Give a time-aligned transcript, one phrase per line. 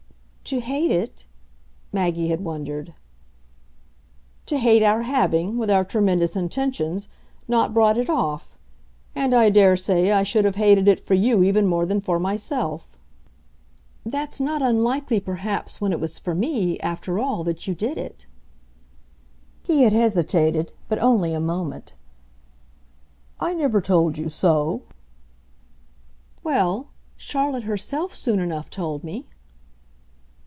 [0.45, 1.23] "To hate it?"
[1.93, 2.93] Maggie had wondered.
[4.47, 7.07] "To hate our having, with our tremendous intentions,
[7.47, 8.57] not brought it off.
[9.15, 12.85] And I daresay I should have hated it for you even more than for myself."
[14.05, 18.25] "That's not unlikely perhaps when it was for me, after all, that you did it."
[19.63, 21.93] He had hesitated, but only a moment.
[23.39, 24.81] "I never told you so."
[26.43, 29.27] "Well, Charlotte herself soon enough told me."